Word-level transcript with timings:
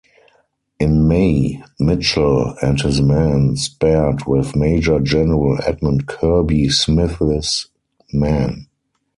In 0.79 1.07
May, 1.07 1.61
Mitchel 1.79 2.57
and 2.63 2.81
his 2.81 2.99
men 3.03 3.55
sparred 3.55 4.25
with 4.25 4.55
Major 4.55 4.99
General 4.99 5.59
Edmund 5.67 6.07
Kirby 6.07 6.69
Smith's 6.69 7.67
men. 8.11 8.65